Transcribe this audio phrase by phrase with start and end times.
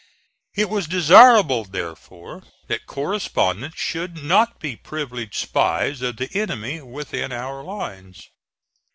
[0.55, 7.31] It was desirable, therefore, that correspondents should not be privileged spies of the enemy within
[7.31, 8.19] our lines.